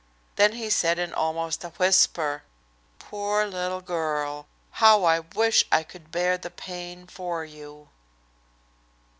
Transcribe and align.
Then 0.35 0.53
he 0.53 0.71
said 0.71 0.97
in 0.97 1.13
almost 1.13 1.63
a 1.63 1.69
whisper: 1.69 2.41
"Poor 2.97 3.45
little 3.45 3.81
girl! 3.81 4.47
How 4.71 5.03
I 5.03 5.19
wish 5.19 5.63
I 5.71 5.83
could 5.83 6.09
bear 6.11 6.39
the 6.39 6.49
pain 6.49 7.05
for 7.05 7.45
you!" 7.45 7.87